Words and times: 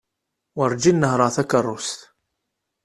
Werǧin 0.57 0.97
nehreɣ 1.01 1.29
takerrust. 1.35 1.99